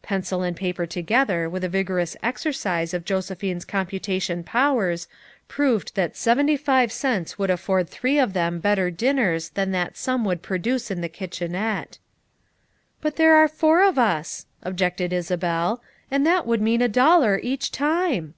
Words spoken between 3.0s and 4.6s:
Josephine's computation